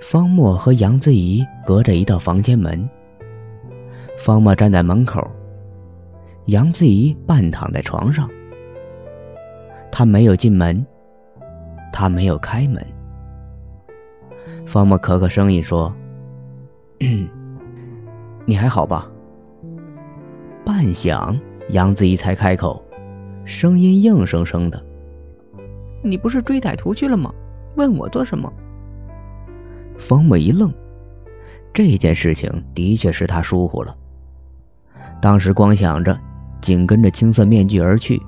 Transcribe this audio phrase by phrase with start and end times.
[0.00, 2.88] 方墨和杨子怡隔着一道房间门。
[4.16, 5.28] 方墨站在门口，
[6.46, 8.28] 杨子怡半躺在床上。
[9.90, 10.84] 他没有进门，
[11.92, 12.84] 他没有开门。
[14.66, 15.92] 方墨咳咳声音说
[18.44, 19.10] ：“你还好吧？”
[20.64, 21.38] 半晌，
[21.70, 22.82] 杨子怡才开口，
[23.44, 24.82] 声音硬生生的
[26.02, 27.32] ：“你不是追歹徒去了吗？
[27.76, 28.52] 问我做什么？”
[30.08, 30.72] 方墨一愣，
[31.70, 33.94] 这件事情的确是他疏忽了。
[35.20, 36.18] 当时光想着
[36.62, 38.18] 紧跟着青色面具而去，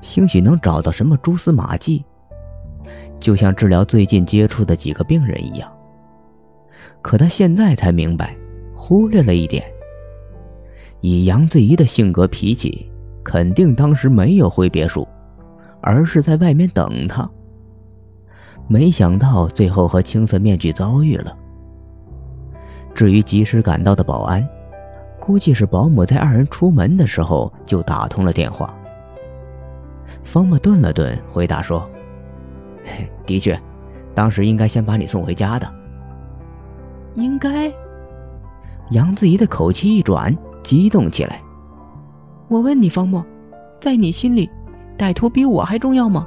[0.00, 2.04] 兴许能找到什么蛛丝马迹，
[3.18, 5.68] 就像治疗最近接触的几个病人一样。
[7.00, 8.36] 可他现在才明白，
[8.76, 9.64] 忽略了一点。
[11.00, 12.88] 以杨子怡的性格脾气，
[13.24, 15.08] 肯定当时没有回别墅，
[15.80, 17.28] 而是在外面等他。
[18.72, 21.36] 没想到最后和青色面具遭遇了。
[22.94, 24.42] 至于及时赶到的保安，
[25.20, 28.74] 估计是保姆在二人出门的时候就打通了电话。
[30.24, 31.86] 方木顿了顿，回答说
[33.26, 33.60] ：“的确，
[34.14, 35.70] 当时应该先把你送回家的。”
[37.14, 37.70] 应该。
[38.92, 40.34] 杨子怡的口气一转。
[40.62, 41.42] 激动起来。
[42.46, 43.22] 我问你，方墨，
[43.80, 44.48] 在你心里，
[44.96, 46.24] 歹徒比我还重要吗？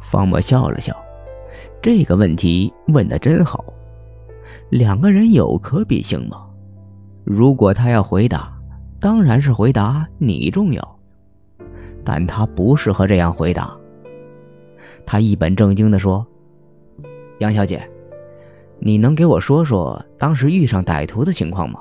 [0.00, 0.96] 方墨笑了笑，
[1.82, 3.64] 这个问题问的真好。
[4.70, 6.46] 两个人有可比性吗？
[7.24, 8.52] 如果他要回答，
[8.98, 10.98] 当然是回答你重要。
[12.02, 13.76] 但他不适合这样回答。
[15.04, 16.26] 他一本正经地说
[17.38, 17.88] ：“杨小姐，
[18.78, 21.80] 你能给我说说当时遇上歹徒的情况吗？”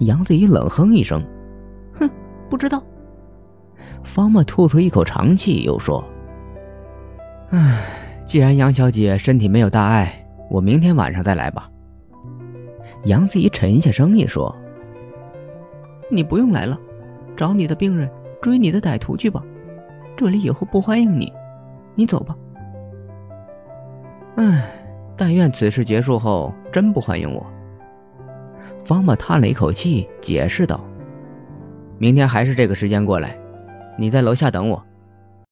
[0.00, 1.24] 杨子怡冷哼一声
[1.98, 2.08] ：“哼，
[2.50, 2.82] 不知道。”
[4.04, 6.04] 方墨吐出一口长气，又说
[7.54, 7.86] ：“唉，
[8.26, 10.12] 既然杨小姐身体没有大碍，
[10.50, 11.70] 我明天晚上再来吧。”
[13.06, 14.52] 杨子怡沉下声音说
[16.10, 16.76] ：“你不用来了，
[17.36, 18.10] 找你的病人，
[18.42, 19.40] 追你的歹徒去吧。
[20.16, 21.32] 这里以后不欢迎你，
[21.94, 22.36] 你走吧。”
[24.34, 24.68] 唉，
[25.16, 27.46] 但愿此事结束后真不欢迎我。
[28.84, 30.80] 方墨叹了一口气，解释道
[31.98, 33.38] ：“明天还是这个时间过来，
[33.96, 34.84] 你在楼下等我。”